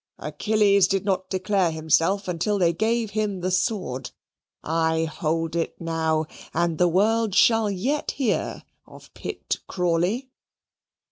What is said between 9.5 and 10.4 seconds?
Crawley."